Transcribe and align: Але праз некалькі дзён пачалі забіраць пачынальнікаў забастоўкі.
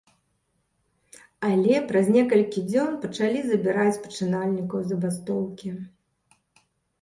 Але 1.49 1.75
праз 1.91 2.07
некалькі 2.15 2.63
дзён 2.71 2.95
пачалі 3.03 3.39
забіраць 3.51 4.01
пачынальнікаў 4.07 4.79
забастоўкі. 4.89 5.69